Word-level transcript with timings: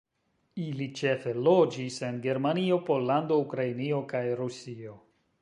Ili 0.61 0.87
ĉefe 1.01 1.33
loĝis 1.47 1.99
en 2.07 2.17
Germanio, 2.23 2.81
Pollando, 2.89 3.39
Ukrainio 3.45 4.01
kaj 4.15 4.25
Rusio. 4.43 4.99